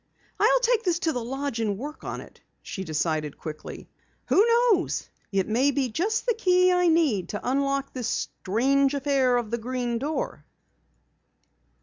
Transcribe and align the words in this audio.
"I'll 0.39 0.59
take 0.61 0.81
this 0.83 0.97
to 1.01 1.13
the 1.13 1.23
lodge 1.23 1.59
and 1.59 1.77
work 1.77 2.03
on 2.03 2.21
it," 2.21 2.41
she 2.63 2.83
decided 2.83 3.37
quickly. 3.37 3.87
"Who 4.29 4.43
knows? 4.47 5.07
It 5.31 5.47
may 5.47 5.69
be 5.69 5.89
just 5.89 6.25
the 6.25 6.33
key 6.33 6.71
I 6.71 6.87
need 6.87 7.29
to 7.29 7.47
unlock 7.47 7.93
this 7.93 8.07
strange 8.07 8.95
affair 8.95 9.37
of 9.37 9.51
the 9.51 9.59
Green 9.59 9.99
Door!" 9.99 10.43